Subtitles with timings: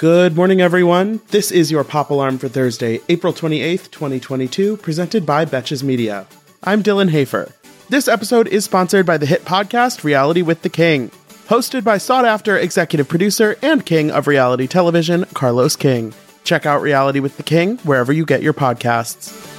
[0.00, 1.20] Good morning, everyone.
[1.28, 6.26] This is your Pop Alarm for Thursday, April 28th, 2022, presented by Betches Media.
[6.64, 7.52] I'm Dylan Hafer.
[7.90, 11.10] This episode is sponsored by the hit podcast Reality with the King,
[11.48, 16.14] hosted by sought after executive producer and king of reality television, Carlos King.
[16.44, 19.49] Check out Reality with the King wherever you get your podcasts.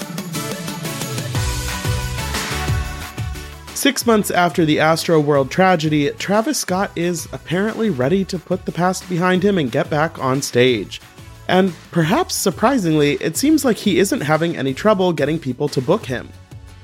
[3.82, 9.10] Six months after the Astroworld tragedy, Travis Scott is apparently ready to put the past
[9.10, 11.02] behind him and get back on stage.
[11.48, 16.06] And perhaps surprisingly, it seems like he isn't having any trouble getting people to book
[16.06, 16.30] him.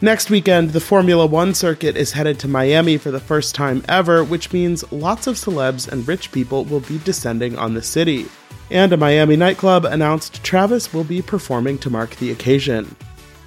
[0.02, 4.23] Next weekend, the Formula One circuit is headed to Miami for the first time ever,
[4.23, 8.25] which means lots of celebs and rich people will be descending on the city.
[8.72, 12.95] And a Miami nightclub announced Travis will be performing to mark the occasion.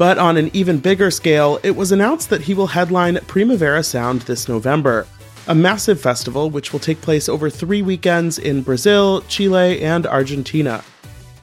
[0.00, 4.22] But on an even bigger scale, it was announced that he will headline Primavera Sound
[4.22, 5.06] this November,
[5.46, 10.82] a massive festival which will take place over three weekends in Brazil, Chile, and Argentina.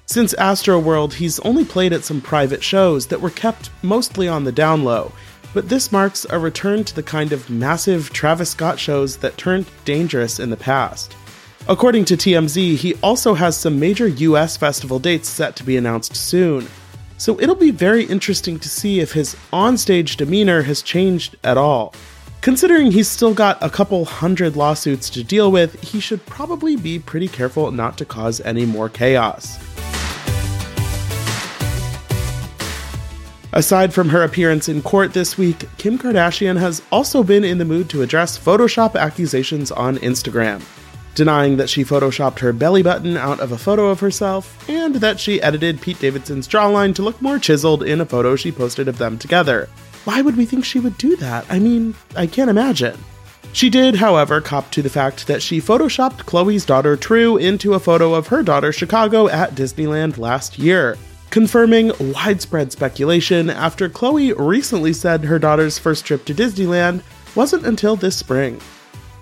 [0.08, 4.52] Since Astroworld, he's only played at some private shows that were kept mostly on the
[4.52, 5.12] down low,
[5.54, 9.68] but this marks a return to the kind of massive Travis Scott shows that turned
[9.86, 11.16] dangerous in the past.
[11.70, 16.16] According to TMZ, he also has some major US festival dates set to be announced
[16.16, 16.68] soon,
[17.18, 21.94] so it'll be very interesting to see if his onstage demeanor has changed at all.
[22.42, 27.00] Considering he's still got a couple hundred lawsuits to deal with, he should probably be
[27.00, 29.58] pretty careful not to cause any more chaos.
[33.54, 37.66] Aside from her appearance in court this week, Kim Kardashian has also been in the
[37.66, 40.62] mood to address Photoshop accusations on Instagram
[41.18, 45.20] denying that she photoshopped her belly button out of a photo of herself, and that
[45.20, 49.00] she edited Pete Davidson's jawline to look more chiseled in a photo she posted of
[49.00, 49.68] them together.
[50.06, 51.46] Why would we think she would do that?
[51.50, 52.98] I mean, I can't imagine.
[53.52, 57.80] She did, however, cop to the fact that she photoshopped Khloe's daughter True into a
[57.80, 60.98] photo of her daughter Chicago at Disneyland last year,
[61.32, 67.02] confirming widespread speculation after Khloe recently said her daughter's first trip to Disneyland
[67.36, 68.62] wasn't until this spring.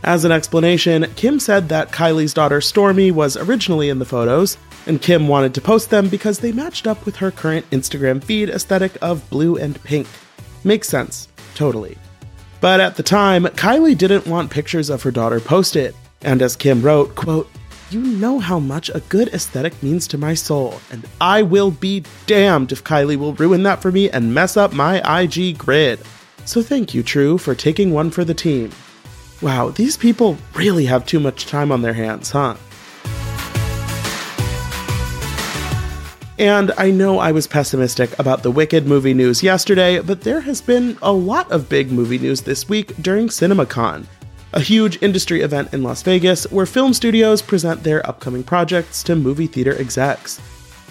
[0.05, 4.55] As an explanation, Kim said that Kylie's daughter Stormi was originally in the photos,
[4.85, 8.51] and Kim wanted to post them because they matched up with her current Instagram feed
[8.51, 10.05] aesthetic of blue and pink.
[10.63, 11.97] Makes sense, totally.
[12.61, 16.83] But at the time, Kylie didn't want pictures of her daughter posted, and as Kim
[16.83, 17.49] wrote, quote,
[17.89, 22.03] you know how much a good aesthetic means to my soul, and I will be
[22.27, 25.99] damned if Kylie will ruin that for me and mess up my IG grid.
[26.45, 28.69] So thank you, True, for taking one for the team.
[29.41, 32.55] Wow, these people really have too much time on their hands, huh?
[36.37, 40.61] And I know I was pessimistic about the Wicked movie news yesterday, but there has
[40.61, 44.05] been a lot of big movie news this week during CinemaCon,
[44.53, 49.15] a huge industry event in Las Vegas where film studios present their upcoming projects to
[49.15, 50.41] movie theater execs.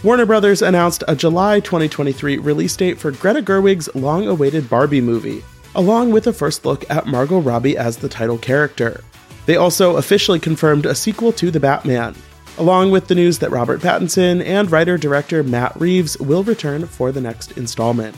[0.03, 5.43] Warner Brothers announced a July 2023 release date for Greta Gerwig's long awaited Barbie movie,
[5.75, 9.03] along with a first look at Margot Robbie as the title character.
[9.47, 12.15] They also officially confirmed a sequel to The Batman,
[12.59, 17.13] along with the news that Robert Pattinson and writer director Matt Reeves will return for
[17.13, 18.17] the next installment.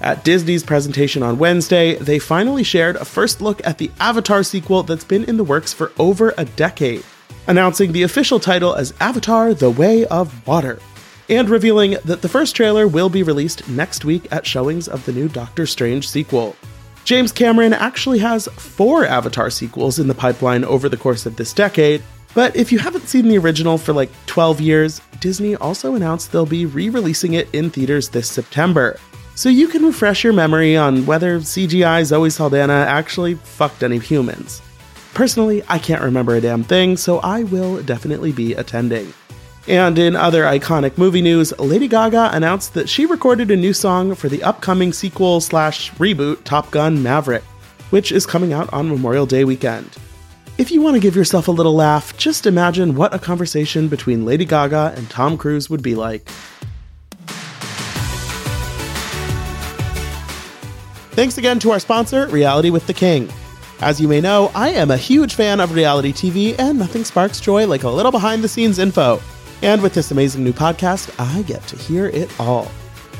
[0.00, 4.82] At Disney's presentation on Wednesday, they finally shared a first look at the Avatar sequel
[4.82, 7.04] that's been in the works for over a decade,
[7.46, 10.78] announcing the official title as Avatar The Way of Water,
[11.28, 15.12] and revealing that the first trailer will be released next week at showings of the
[15.12, 16.56] new Doctor Strange sequel.
[17.10, 21.52] James Cameron actually has four Avatar sequels in the pipeline over the course of this
[21.52, 22.00] decade,
[22.36, 26.46] but if you haven't seen the original for like 12 years, Disney also announced they'll
[26.46, 28.96] be re releasing it in theaters this September.
[29.34, 34.62] So you can refresh your memory on whether CGI Zoe Saldana actually fucked any humans.
[35.12, 39.12] Personally, I can't remember a damn thing, so I will definitely be attending.
[39.68, 44.14] And in other iconic movie news, Lady Gaga announced that she recorded a new song
[44.14, 47.42] for the upcoming sequel slash reboot Top Gun Maverick,
[47.90, 49.96] which is coming out on Memorial Day weekend.
[50.56, 54.24] If you want to give yourself a little laugh, just imagine what a conversation between
[54.24, 56.28] Lady Gaga and Tom Cruise would be like.
[61.12, 63.30] Thanks again to our sponsor, Reality with the King.
[63.80, 67.40] As you may know, I am a huge fan of reality TV, and nothing sparks
[67.40, 69.20] joy like a little behind the scenes info.
[69.62, 72.70] And with this amazing new podcast, I get to hear it all.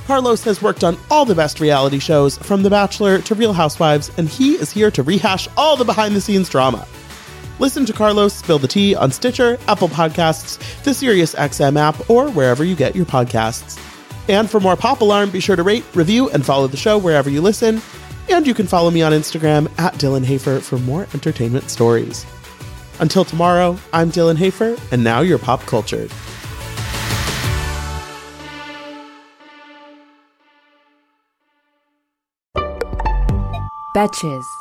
[0.06, 4.10] Carlos has worked on all the best reality shows, from The Bachelor to Real Housewives,
[4.18, 6.86] and he is here to rehash all the behind the scenes drama.
[7.60, 12.64] Listen to Carlos spill the tea on Stitcher, Apple Podcasts, the SiriusXM app, or wherever
[12.64, 13.78] you get your podcasts.
[14.28, 17.28] And for more Pop Alarm, be sure to rate, review, and follow the show wherever
[17.28, 17.82] you listen.
[18.30, 22.24] And you can follow me on Instagram at Dylan Hafer for more entertainment stories.
[22.98, 26.10] Until tomorrow, I'm Dylan Hafer, and now you're pop cultured.
[34.00, 34.59] Betches.